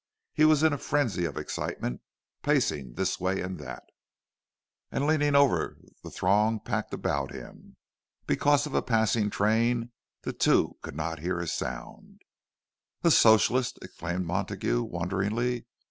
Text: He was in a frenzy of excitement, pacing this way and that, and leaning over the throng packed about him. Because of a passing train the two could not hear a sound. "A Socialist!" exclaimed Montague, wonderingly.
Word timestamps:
He 0.33 0.45
was 0.45 0.63
in 0.63 0.73
a 0.73 0.79
frenzy 0.79 1.25
of 1.25 1.37
excitement, 1.37 2.01
pacing 2.41 2.95
this 2.95 3.19
way 3.19 3.39
and 3.39 3.59
that, 3.59 3.83
and 4.91 5.05
leaning 5.05 5.35
over 5.35 5.77
the 6.03 6.09
throng 6.09 6.59
packed 6.59 6.91
about 6.91 7.31
him. 7.35 7.77
Because 8.25 8.65
of 8.65 8.73
a 8.73 8.81
passing 8.81 9.29
train 9.29 9.91
the 10.23 10.33
two 10.33 10.77
could 10.81 10.95
not 10.95 11.19
hear 11.19 11.39
a 11.39 11.45
sound. 11.45 12.23
"A 13.03 13.11
Socialist!" 13.11 13.77
exclaimed 13.83 14.25
Montague, 14.25 14.81
wonderingly. 14.81 15.67